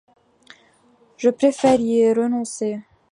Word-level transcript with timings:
Je 1.15 1.29
préfère 1.29 1.79
y 1.79 2.11
renoncer. 2.11 2.79